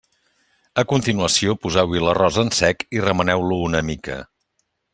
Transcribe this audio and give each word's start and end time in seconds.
A 0.81 0.83
continuació 0.93 1.53
poseu-hi 1.65 2.01
l'arròs 2.05 2.39
en 2.45 2.49
sec 2.61 2.81
i 2.99 3.05
remeneu-lo 3.09 3.61
una 3.69 3.83
mica. 3.91 4.17